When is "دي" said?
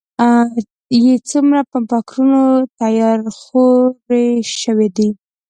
4.97-5.09